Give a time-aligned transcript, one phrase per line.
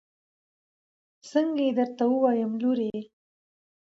[1.29, 2.95] څنګه يې درته ووايم لورې.